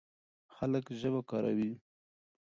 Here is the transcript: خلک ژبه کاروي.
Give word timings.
خلک 0.55 0.85
ژبه 0.99 1.21
کاروي. 1.29 1.71